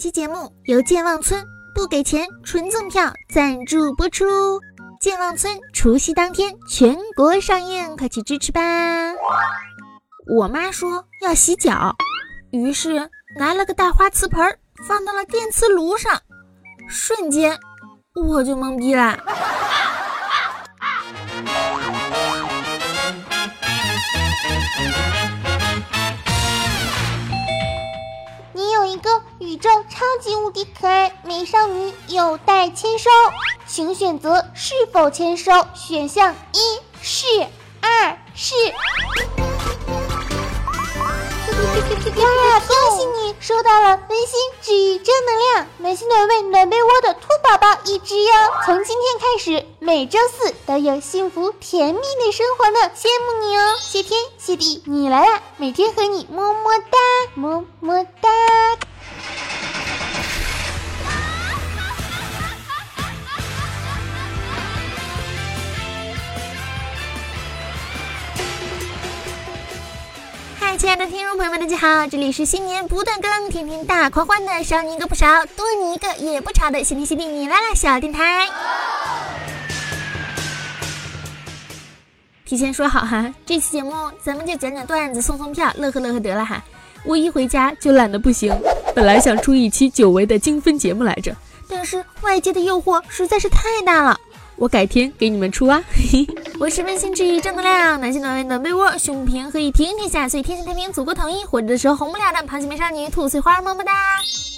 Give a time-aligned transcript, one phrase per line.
[0.00, 4.24] 期节目由健忘村不给钱纯赠票赞助播出。
[4.98, 8.62] 健忘村除夕当天全国上映，快去支持吧！
[10.34, 11.94] 我妈说要洗脚，
[12.50, 14.58] 于是拿了个大花瓷盆
[14.88, 16.18] 放到了电磁炉上，
[16.88, 17.58] 瞬间
[18.14, 19.22] 我就懵逼了。
[29.40, 33.08] 宇宙超级无敌可爱美少女有待签收，
[33.66, 35.50] 请选择是否签收。
[35.74, 36.58] 选项一
[37.00, 37.26] 是，
[37.80, 38.54] 二是。
[40.98, 42.60] 哇！
[42.60, 48.32] 恭喜你收到了温馨治愈正能量、暖心暖胃暖被窝的兔宝宝一只哟！
[48.66, 53.78] 从今天开始，每周四都有幸福甜蜜的生活呢，羡慕你哦！
[53.80, 55.40] 谢天谢地，你来啦！
[55.56, 56.98] 每天和你么么哒，
[57.34, 58.28] 么么哒。
[70.80, 78.48] 亲爱的听众朋友们，大家好，这里是新年不断更，天天大狂欢的，少你一个不少，多你一个也不少的，谢天谢地你来了，小电台。
[82.46, 83.92] 提前说好哈，这期节目
[84.24, 86.64] 咱们就讲讲段子，送送票，乐呵乐呵得了哈。
[87.04, 88.58] 我一回家就懒得不行，
[88.94, 91.36] 本来想出一期久违的精分节目来着，
[91.68, 94.18] 但是外界的诱惑实在是太大了。
[94.60, 95.82] 我改天给你们出啊！
[96.60, 101.42] 我是温馨治愈正能量，暖心暖胃暖被窝，胸平可以平天下，所以天下太平，祖国统一。
[101.46, 103.92] 活着的时候红不了的螃蟹美少女兔翠花，么么哒！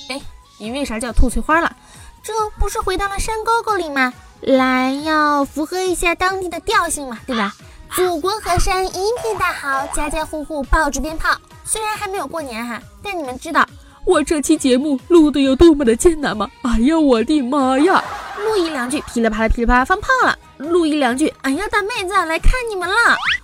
[0.08, 0.20] 哎，
[0.58, 1.76] 你为啥叫兔翠花了？
[2.20, 4.12] 这不是回到了山沟沟里吗？
[4.40, 7.54] 来，要符合一下当地的调性嘛，对吧？
[7.94, 11.30] 祖国河山一片大好，家家户户抱着鞭炮。
[11.64, 13.64] 虽然还没有过年哈，但你们知道
[14.04, 16.50] 我这期节目录的有多么的艰难吗？
[16.62, 18.02] 哎呀，我的妈呀！
[18.36, 20.36] 录一两句，噼里啪啦噼里啪啦放炮了。
[20.58, 22.94] 录一两句，哎呀，大妹子来看你们了。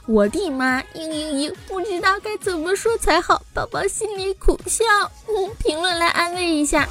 [0.06, 4.84] 我的妈，嘤嘤嘤，不知道该怎么说才好，宝宝心里苦笑。
[5.28, 6.88] 嗯，评论来安慰一下。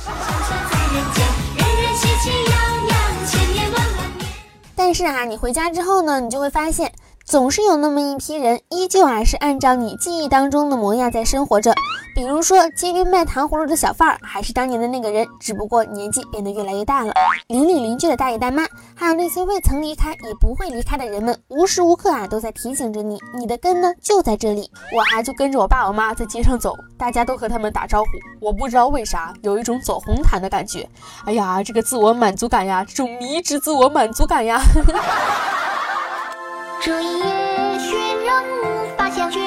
[4.76, 6.92] 但是啊，你回家之后呢，你就会发现，
[7.26, 11.76] 总是有那么一批人，依旧啊是按照你记忆当中的模样在生活着。
[12.18, 17.14] 比如说街边卖糖葫芦的小贩儿，还是当年的那个人，只不过年纪变得越来越大了。
[17.46, 24.68] 邻里邻居的大爷大妈，还有那些未曾离开也不会离开的人们，无时无刻啊都在提醒着你，你的根呢就在这里。
[24.96, 28.08] 我还就跟着我爸我妈在街上走，大家都和他们打招呼。
[28.42, 30.90] 我不知道为啥有一种走红毯的感觉。
[31.26, 34.60] 哎呀，这个自我满足感呀，这种迷之自我满足感呀。
[36.82, 37.96] 这一夜雪
[38.26, 39.40] 让无法下雪。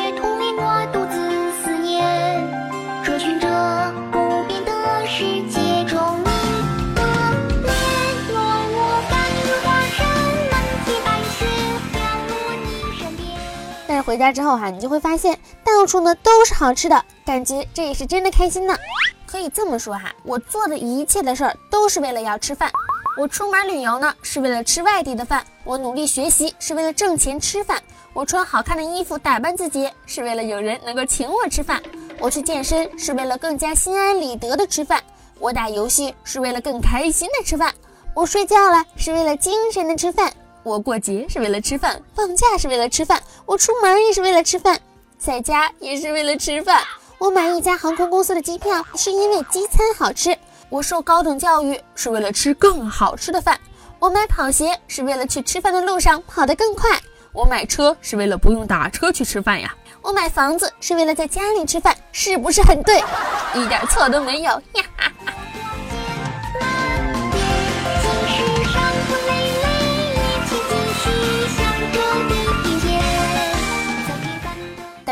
[14.10, 18.76] 回家之后哈，你就会发现到处呢都是好吃的，感觉这也是真的开心呢。
[19.24, 22.68] 可以这么说哈，我做的一切的事儿都是为了要吃饭。
[23.16, 27.80] 我出门旅游呢是为了吃外地的饭，我努力学习是为了挣钱吃饭，
[28.12, 31.80] 我穿好看的衣服打扮自己是为了有人能够请我吃饭，
[32.18, 35.00] 我去健身是为了更加心安理得的吃饭，
[35.38, 37.72] 我打游戏是为了更开心的吃饭，
[38.12, 40.32] 我睡觉了是为了精神的吃饭。
[40.62, 44.78] 我过节是为了吃饭，放假是为了吃饭，我出门也是为了吃饭，
[45.18, 46.82] 在家也是为了吃饭。
[47.18, 50.36] 我买一家航空公司的机票是因为机餐好吃，
[50.68, 53.58] 我受高等教育是为了吃更好吃的饭，
[53.98, 56.90] 我买跑鞋是为了去吃饭的路上跑得更快，
[57.32, 63.02] 我买车是为了不用打车去吃饭呀，我买房子是为了在家里吃饭，是不是很对？
[63.56, 65.09] 一点错都没有呀！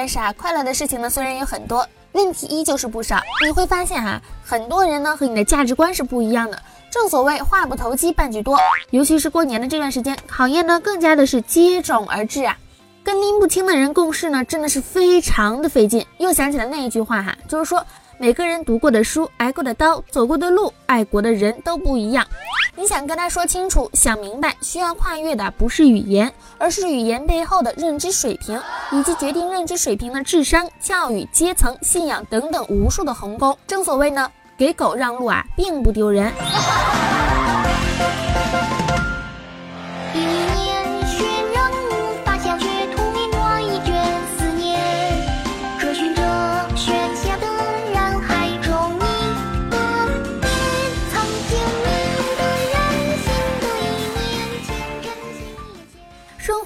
[0.08, 3.20] 是啊，快乐的事情呢虽然有很多，问题依旧是不少。
[3.44, 6.58] 你会发现哈，很多人呢和你的价值观是不一样的。
[6.90, 8.58] 正所谓话不投机半句多，
[8.90, 12.56] 尤其是过年的这段时间，考验呢更加的是接踵而至啊。
[13.04, 16.06] 跟拎不清的人共事呢，真的是非常的费劲。
[16.16, 17.84] 又想起了那一句话哈，就是说。
[18.20, 22.26] 每个人读过的书、挨过的刀、走过的路、爱过的人都不一样。
[22.74, 28.60] 你想跟他说清楚、想明白，需要跨越的不是语言，而是语言背后的认知水平，
[28.90, 33.56] 以及决定认知水平的智商、教育、阶层、信仰等等无数的鸿沟。
[33.68, 36.32] 正所谓呢，给狗让路啊，并不丢人。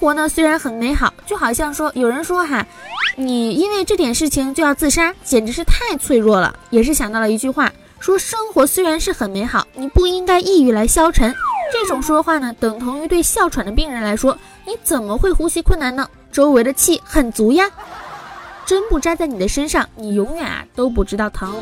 [0.02, 2.66] 活呢虽然很美好，就好像说有人说哈，
[3.14, 6.52] 你因为这点事情就要自杀，简直是太脆弱了。
[6.70, 11.32] 也是想到了一句话，说生活虽然是很美好，你不应该抑郁来消沉。
[11.72, 16.08] 这种说话呢，等同于对哮喘的病人来说，你怎么会呼吸困难呢？
[16.32, 17.70] 周围的气很足呀。
[18.66, 21.55] 针不扎在你的身上，你永远啊都不知道疼。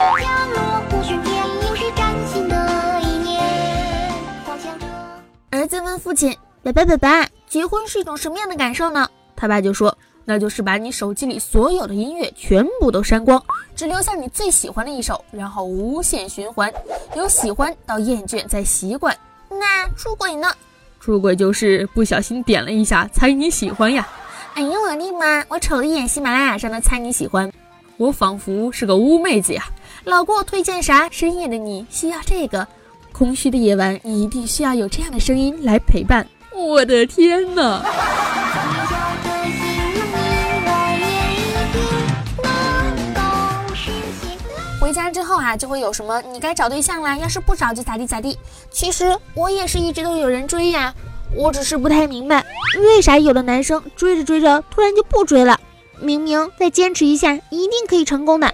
[5.50, 6.34] 儿子问父亲
[6.64, 9.06] ：“爸爸，爸爸，结婚是一种什么样的感受呢？”
[9.36, 13.42] 他爸就说：“那就是把你手机里所有的音乐全部都删光，
[13.74, 16.72] 只留下你最喜欢的一首，然后无限循环，
[17.16, 19.14] 由喜欢到厌倦再习惯。”
[19.50, 20.48] 那出轨呢？
[21.00, 24.08] 出轨就是不小心点了一下，猜你喜欢呀。
[24.54, 25.44] 哎呀，我的妈！
[25.48, 27.50] 我瞅了一眼喜马拉雅上的猜你喜欢，
[27.96, 29.64] 我仿佛是个污妹子呀。
[30.04, 31.08] 老给我推荐啥？
[31.10, 32.68] 深夜的你需要这个，
[33.12, 36.26] 空虚的夜晚，你一定需要有这样的声音来陪伴。
[36.52, 37.82] 我的天哪！
[44.80, 48.36] 回家之后啊，就会有什么你该找对象啦，要是不找就咋地咋地。
[48.70, 50.92] 其实我也是一直都有人追呀。
[51.36, 52.44] 我只是不太明白，
[52.76, 55.60] 为啥有的男生追着追着突然就不追了？
[56.00, 58.52] 明明再坚持一下，一定可以成功的。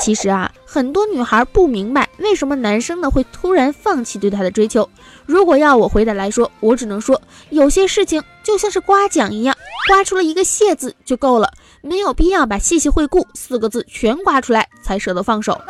[0.00, 4.88] 其实啊，很多女孩不明白为什么男生呢会突然放弃对她的追求。
[5.28, 7.20] 如果要我回答来说，我只能说，
[7.50, 9.54] 有些事情就像是刮奖一样，
[9.86, 11.52] 刮出了一个谢字就够了，
[11.82, 15.60] 没有必要把谢谢惠顾四个字全刮出来才舍得放手。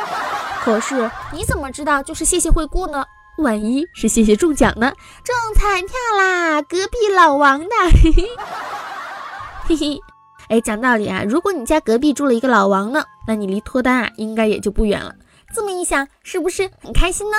[0.63, 3.05] 可是你怎么知道就是谢谢惠顾呢？
[3.39, 4.93] 万一是谢谢中奖呢？
[5.25, 6.63] 中彩票啦！
[6.63, 7.69] 隔壁老王的，
[8.03, 8.13] 嘿
[9.67, 10.01] 嘿嘿嘿。
[10.49, 15.13] 哎，讲道理啊，如果你家隔壁住了一个老王呢，那你离脱单啊，应该也就不远了。
[15.55, 17.37] 这么一想，是不是很开心呢？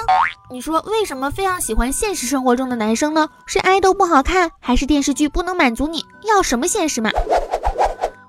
[0.51, 3.29] 你说为什么非要喜欢现实生活中的男生呢？
[3.45, 6.03] 是爱豆不好看，还是电视剧不能满足你？
[6.27, 7.11] 要什么现实嘛？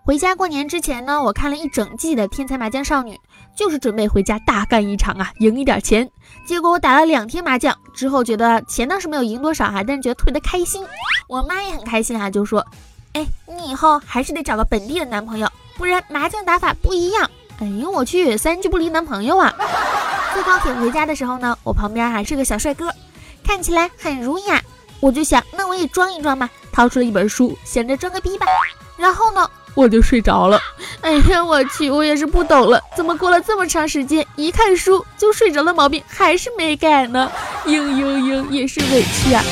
[0.05, 3.15] 回家过年之前呢，我看了一整季的《天才麻将少女》。
[3.57, 6.09] 就是准备回家大干一场啊，赢一点钱。
[6.47, 10.87] 结果我打了两天麻将之后，觉得钱倒是没有赢多少哈，但是觉得特别的开心。
[11.29, 12.65] 我妈也很开心啊，就说
[13.13, 17.29] ：“哎，你以后还是得找个本地的男朋友，不然麻将打法不一样。”
[17.61, 19.55] 哎呦我去，三句不离男朋友啊！
[20.33, 22.91] 坐高铁回家的时候呢，我旁边还是个小帅哥，
[23.47, 24.63] 看起来很儒雅。
[24.99, 28.47] 我就想，那我也装一装吧，掏出了一本书，想着装个逼吧。
[28.97, 29.49] 然后呢？
[29.75, 30.59] 我就睡着了，
[31.03, 37.31] 哎呀，我去，我也是不懂了，怎么过了这么长时间，一看书就睡着的毛病还是没改呢？
[37.67, 39.45] 嘤嘤嘤，也是委屈啊！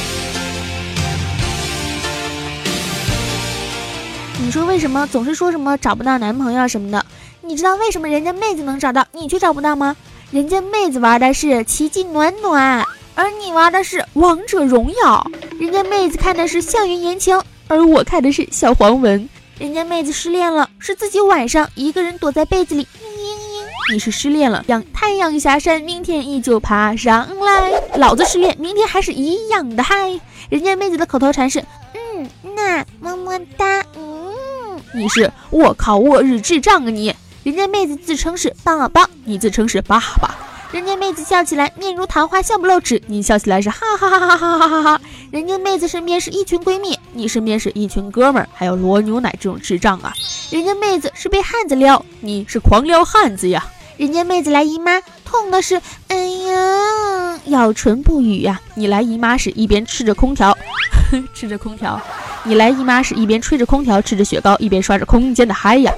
[4.40, 7.04] 你说为什么总是说什么找不到男朋友什么的？
[7.48, 9.96] 你知道为什么人家妹子能找到，你却找不到吗？
[10.30, 15.26] 人家妹子玩的是奇迹暖暖，而你玩的是王者荣耀。
[15.58, 19.26] 人家妹子看的是校园言情，而我看的是小黄文。
[19.58, 22.86] 人家妹子失恋了，是自己晚上一个人躲在被子里。
[23.90, 27.82] 你是失恋了，让太阳下山，明天依旧爬上来。
[27.94, 30.20] 老子失恋，明天还是一样的嗨。
[30.50, 31.64] 人家妹子的口头禅是，
[31.94, 34.34] 嗯，那么么哒，嗯。
[34.92, 37.14] 你是我靠，我日智障啊你！
[37.44, 40.34] 人家妹子自称是爸爸，你自称是爸爸。
[40.72, 45.00] 人家妹子笑起来面如桃花笑不露齿，你笑起来是哈哈哈哈哈哈哈哈。
[45.30, 50.12] 人家妹子身边是一群闺蜜，你身边是一群哥们儿，还有罗牛奶这种智障啊。
[50.50, 53.64] 人家妹子是被汉子撩，你是狂撩汉子呀。
[53.96, 58.60] 人家妹子来姨妈痛的是，哎呀，咬唇不语呀。
[58.74, 60.56] 你来姨妈时一边吃着空调，
[61.32, 61.98] 吃着空调，
[62.42, 65.92] 你来姨妈时一边吹着空调吃着雪糕，一边刷着空间的嗨呀。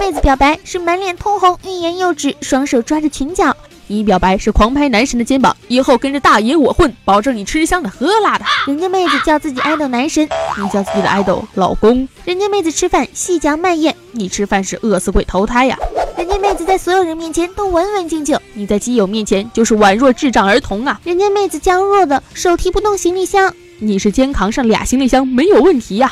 [0.00, 3.54] 妹子表白是满脸通红，欲言又止，双手抓着裙角。
[3.86, 8.44] 你表白是狂拍男神的肩膀，以后跟着大爷我混，保证你吃香的喝辣的。
[8.66, 10.26] 人家妹子叫自己爱豆男神，
[10.56, 12.08] 你叫自己的爱豆老公。
[12.24, 15.76] 人家妹子吃饭细嚼慢咽，你吃饭是饿死鬼投胎呀。
[16.16, 20.98] 人家妹子在所有人面前都文文静静，你在基友面前就是宛若智障儿童啊。
[21.04, 26.10] 人家妹子娇弱的手提不动行李箱，你是肩扛上俩行李箱没有问题呀。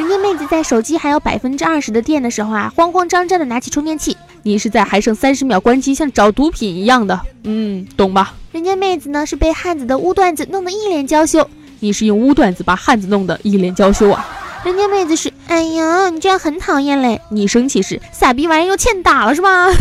[0.00, 4.16] 人家妹子在手机还有百分之二十的电的时候啊，慌慌张张的拿起充电器。
[4.42, 8.32] 你是在还剩三十秒关机，像找毒品一样的，嗯，懂吧？
[8.50, 11.46] 人家妹子呢是被汉子的污段子弄得一脸娇羞，
[11.80, 14.26] 你是用污段子把汉子弄得一脸娇羞啊？
[14.64, 17.20] 人家妹子是，哎呀，你这样很讨厌嘞。
[17.28, 19.68] 你生气是傻逼玩意又欠打了是吧？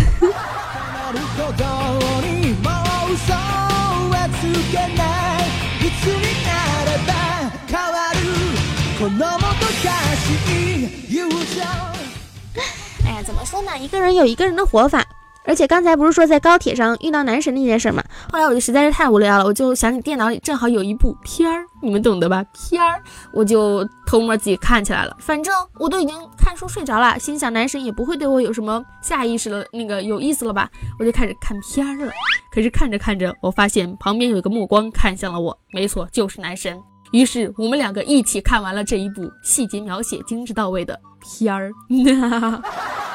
[13.59, 13.83] 怎么说呢？
[13.83, 15.03] 一个人有一个人的活法，
[15.45, 18.01] 而且刚才不是说在高铁上遇到男神那件事吗？
[18.31, 22.43] 后来我就实在是太无聊了，我就想起电脑里正好有一部片儿，你们懂得吧？
[22.53, 23.01] 片儿，
[23.33, 25.15] 我就偷摸自己看起来了。
[25.19, 30.69] 反正我都已经看书睡着了，心想男神也不会对我有什么下意识的那个有意思了吧？
[30.97, 32.11] 我就开始看片儿了。
[32.51, 36.79] 可是看着看着，我发现旁边有一个目光看向了我，没错，就是男神。
[37.11, 41.71] 于是我们两个一起看完了这一部细节描写精致到位的片儿。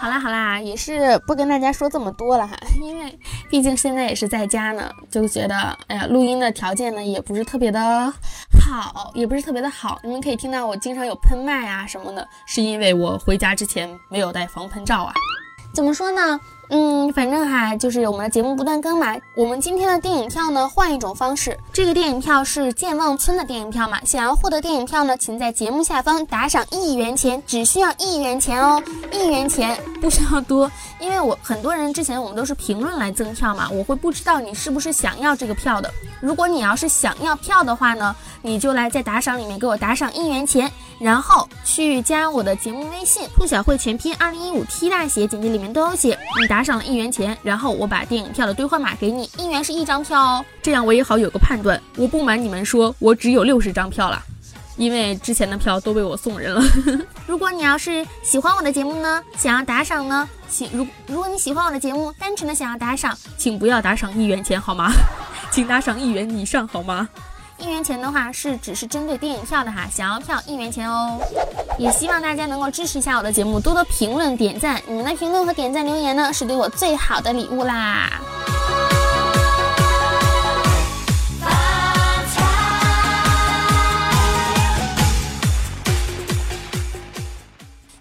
[0.00, 3.18] 好啦好啦，也是不跟大家说这么多了哈， 因为
[3.50, 5.56] 毕竟现在也是在家呢，就觉得
[5.88, 7.80] 哎呀，录音的条件呢也不是特别的
[8.60, 9.98] 好，也不是特别的好。
[10.04, 15.12] 你们可以听到我经常有喷麦啊什么的，是因为我回家之前没有带防喷罩啊。
[15.74, 16.38] 怎么说呢？
[16.70, 19.16] 嗯，反正哈，就是我们的节目不断更嘛。
[19.34, 21.58] 我们今天的电影票呢，换一种方式。
[21.72, 23.98] 这个电影票是健忘村的电影票嘛？
[24.04, 30.70] 想要获得电影票呢，请在节目下方打赏一元钱，只需要一元钱哦，一元钱不需要多。
[31.00, 35.90] 因为我很多人之前我们都是评论来赠票嘛，我会不知道你是不是想要这个票的。
[36.20, 46.18] 如果你要是想要票的话呢，你就来在打赏里面给我打赏一元钱，然后去加我的节目微信兔小慧全拼二零一五 T 大写，简介里面都有写。
[46.40, 51.80] 你打打赏了一元钱，然后我把电影票的兑换码给你，一元是一张票哦，这样我也好有个判断。
[51.96, 54.20] 我不瞒你们说，我只有六十张票了，
[54.76, 56.60] 因为之前的票都被我送人了。
[57.28, 64.90] 如果你要是喜欢我的节目呢，想要打赏呢，请如如果你喜欢我的节目，单纯的想要打赏，请不要打赏一元钱好吗？
[65.52, 67.08] 请打赏一元以上好吗？
[67.58, 71.18] 一元钱的话是只是针对电影票的哈，想要票一元钱哦。
[71.76, 78.20] 也希望大家能够支持一下我的节目，多多评论点赞，你们的评论和点赞留言呢，是对我最好的礼物啦。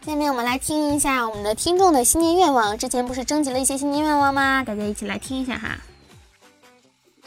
[0.06, 4.64] 下面我们来听一下我们的听众的新年愿望，之前不是征集了一些新年愿望吗？
[4.64, 5.78] 大家一起来听一下哈。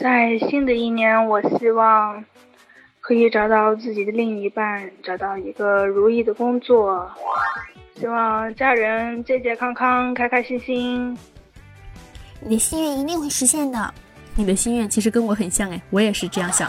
[0.01, 2.25] 在新的一年，我希望
[3.01, 7.07] 可以找到自己的另一半，找到一个如意的工作，
[7.99, 11.15] 希望家人健健康康、开开心心。
[12.39, 13.93] 你的心愿一定会实现的。
[14.35, 16.67] 你的心愿其实跟我很像哎，我也是这样想。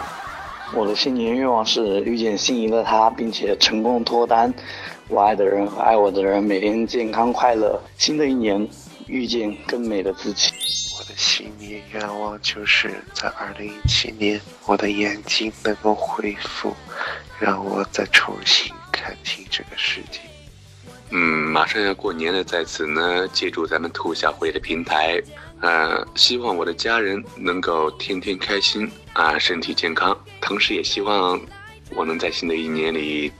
[0.74, 4.52] 我的新年愿望是遇见心仪的他，并且成功脱单。
[5.08, 7.80] 我爱的人和爱我的人每天健康快乐。
[7.96, 8.68] 新的一年，
[9.06, 10.52] 遇见更美的自己。
[11.02, 16.72] 我的新年愿望就是在二零一七年，我的眼睛能够恢复，
[17.40, 20.20] 让我再重新看清这个世界。
[21.10, 25.20] 嗯，马上要过年了，在此呢，借助咱们兔小慧的平台，
[25.60, 30.16] 呃，希望我的家人能够天天开心啊，身体健康。
[30.40, 31.40] 同时也希望
[31.96, 33.32] 我能在新的一年里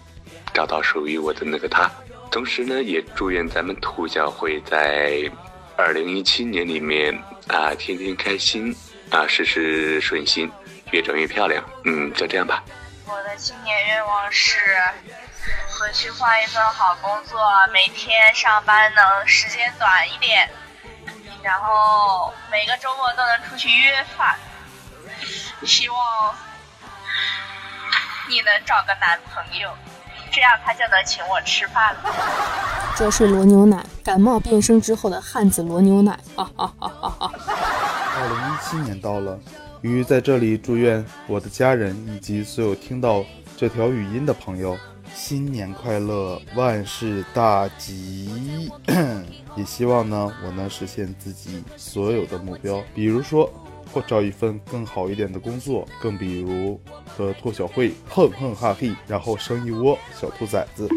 [0.52, 1.88] 找到属于我的那个他。
[2.28, 5.30] 同时呢，也祝愿咱们兔小慧在
[5.76, 7.16] 二零一七年里面。
[7.48, 8.74] 啊，天天开心
[9.10, 10.50] 啊，事事顺心，
[10.90, 11.62] 越长越漂亮。
[11.84, 12.62] 嗯，就这样吧。
[13.06, 14.58] 我的新年愿望是
[15.78, 17.40] 回去换一份好工作，
[17.72, 20.48] 每天上班能时间短一点，
[21.42, 24.38] 然后每个周末都能出去约饭。
[25.66, 26.34] 希望
[28.28, 29.76] 你能找个男朋友。
[30.32, 32.00] 这样他就能请我吃饭了。
[32.96, 36.18] 这是罗牛奶，感冒变声之后的汉子罗牛奶。
[36.34, 37.32] 哈哈哈哈哈！
[38.16, 39.38] 二零一七年到了，
[39.82, 43.24] 鱼在这里祝愿我的家人以及所有听到
[43.56, 44.76] 这条语音的朋友
[45.14, 48.70] 新年快乐，万事大吉。
[49.54, 53.52] 也希望呢，我能实现自己所有的目标，比如说。
[53.92, 60.88] 或找一份更好一点的工作，更比如和兔小慧哼哼哈嘿，然后生一窝小兔崽子。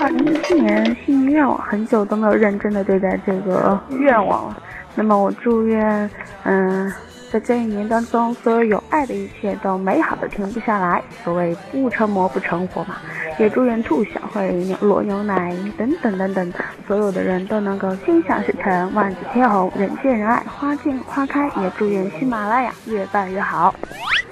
[0.00, 4.62] 二零一七年新年愿望，很久都没有认真的对待这个愿望了。
[4.94, 6.10] 那么我祝愿，
[6.44, 6.92] 嗯。
[7.28, 11.02] 在这一年当中，所有有爱的一切都美好的停不下来。
[11.24, 12.98] 所谓不成魔不成活嘛，
[13.38, 16.52] 也祝愿兔小慧、牛罗牛奶等等等等，
[16.86, 21.46] 所有的人都能够心想事成，万紫千红，人见人爱，花见花开。
[21.62, 23.74] 也祝愿喜马拉雅越办越好。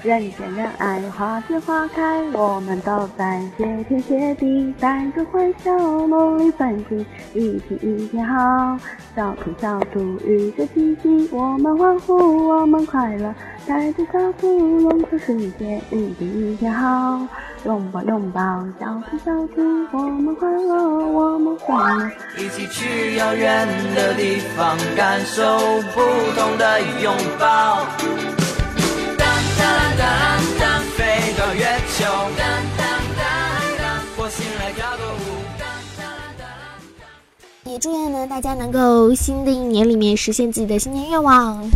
[0.05, 8.79] 人见人爱，花见花开，我们都在谢天谢地，带着欢笑，努力奋进，一天一天好。
[9.17, 13.35] 小兔小兔遇着奇迹，我们欢呼，我们快乐，
[13.67, 17.27] 带着小兔勇闯世界，一天一天好。
[17.65, 18.41] 拥抱拥抱，
[18.79, 25.43] 小兔小兔，我们快乐，我们欢乐，一起去遥远的地方，感受
[25.95, 26.03] 不
[26.37, 28.34] 同的拥抱。
[37.67, 41.69] 也祝愿呢大家能够新的一年里面实现自己的新年愿望。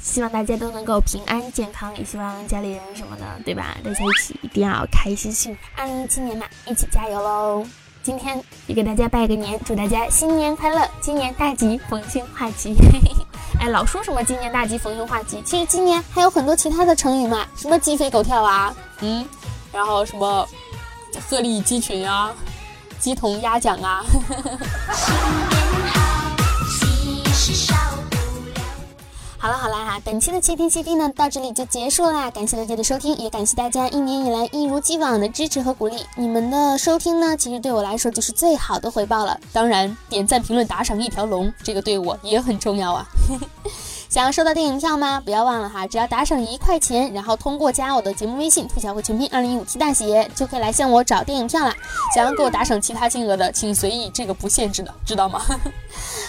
[0.00, 3.76] 希望大家都能够平安健康，也希望家里人什么的，对吧？
[3.84, 5.60] 大家一起一定要开心幸福。
[5.76, 7.64] 二零一七年嘛，一起加油喽！
[8.02, 12.74] 今天也给大家拜个年，祝大家新年快乐，今年大吉，逢凶化吉。
[13.62, 19.24] 哎，老说什么今年大吉，逢凶化吉，其实今年还有很多其他的成语嘛，什么鸡飞狗跳啊，嗯，
[19.72, 20.44] 然后什么
[21.30, 22.32] 鹤立鸡群啊，
[22.98, 24.04] 鸡同鸭讲啊。
[29.42, 35.96] 好了好了哈，本期的切听切听呢到这里就结束啦，感谢大家的收听，也感谢大家一年以来一如既往的支持和鼓励。
[36.14, 39.36] 你们的收听呢，其实对我来说就是最好的回报了。
[39.52, 43.04] 当然，点赞、评论、打赏一条龙，这个对我也很重要啊。
[44.12, 45.22] 想要收到电影票吗？
[45.24, 51.74] 不要忘了哈，只要打赏一块钱，然后通过加我的节目微信“兔小慧全拼二零一五 T 大写”，就可以来向我找电影票啦。
[52.14, 55.40] 想要给我打赏其他金额的，请随意，这个不限制的，知道吗？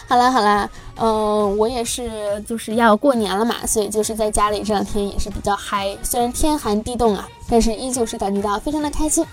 [0.07, 9.25] 好 啦好啦，嗯，我也是就是要过年了嘛，所以就是在家里这两天也是比较嗨，虽然天寒地冻啊，但是依旧是感觉到非常的开心。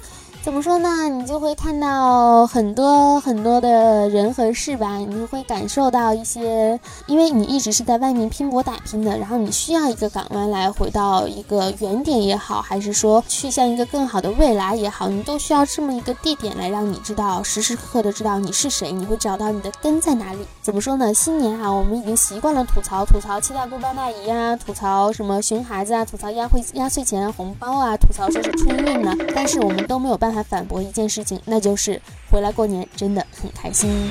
[0.42, 1.06] 怎么说呢？
[1.06, 20.38] 你就会看到很多很多的人和事吧，你就会感受到一些，因为你一直是在外面拼搏打拼的，然后你需要一个港湾来回到一个原点也好，还是说去向一个更好的未来也好，你都需要这么一个地点来让你知道时时刻刻的知道你是谁，你会找到你的根在哪里。
[20.62, 21.12] 怎么说呢？
[21.12, 30.40] 新年啊，我们已经习惯了吐槽吐槽七大姑八大姨啊，吐槽什么熊孩子啊，吐槽压岁压岁钱红包啊，吐槽说是春运呢，但是我们都没有办法。
[30.50, 34.10] 反驳一件事情，那就是回来过年真的很开心。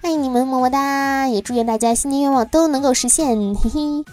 [0.00, 1.28] 欢迎你们，么么哒！
[1.28, 4.04] 也祝愿大家新年愿望都能够实现，嘿嘿。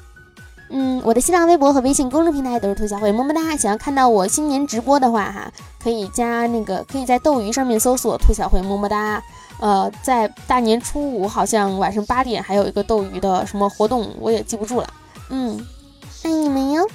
[0.71, 3.55] 嗯，我的新浪微博和微信公众平台都是兔小慧，么么哒！
[3.55, 5.49] 想要看到我新年直播的话，哈，
[5.81, 9.23] 可以加那个，可以在斗鱼上面搜索兔小慧，么么哒。
[9.59, 14.93] 呃，在大年初五好像晚上八点还有一个斗鱼的什么活动，我也记不住了。
[15.29, 15.65] 嗯，
[16.23, 16.85] 爱你们哟。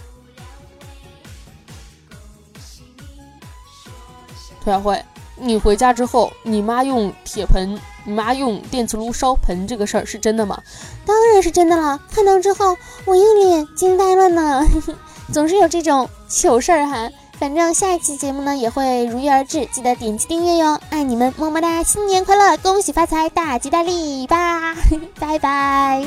[4.68, 5.02] 小慧，
[5.36, 10.60] 你回家之后，你妈用铁盆，你妈用电磁炉烧盆，这个事儿是真的吗？
[11.04, 14.64] 当然是真的了，看到之后我一脸惊呆了呢。
[15.32, 17.10] 总是有这种糗事儿哈。
[17.38, 24.74] 反正下一期节目呢也会如约而至，记得点击订阅哟，爱你们，么么哒，新年快乐，恭喜发财，大吉大利吧，
[25.20, 26.04] 拜拜。